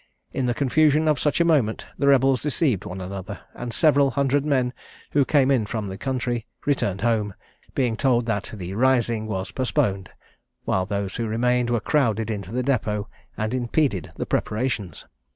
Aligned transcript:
In 0.33 0.47
the 0.47 0.55
confusion 0.55 1.07
of 1.07 1.19
such 1.19 1.39
a 1.39 1.45
moment 1.45 1.85
the 1.95 2.07
rebels 2.07 2.41
deceived 2.41 2.85
one 2.85 2.99
another, 2.99 3.41
and 3.53 3.71
several 3.71 4.09
hundred 4.09 4.43
men, 4.43 4.73
who 5.11 5.23
came 5.23 5.51
in 5.51 5.67
from 5.67 5.85
the 5.89 5.95
country, 5.99 6.47
returned 6.65 7.01
home, 7.01 7.35
being 7.75 7.95
told 7.95 8.25
that 8.25 8.49
the 8.55 8.73
rising 8.73 9.27
was 9.27 9.51
postponed, 9.51 10.09
while 10.65 10.87
those 10.87 11.17
who 11.17 11.27
remained 11.27 11.69
were 11.69 11.79
crowded 11.79 12.31
into 12.31 12.51
the 12.51 12.63
depôt, 12.63 13.05
and 13.37 13.53
impeded 13.53 14.11
the 14.15 14.25
preparations. 14.25 15.05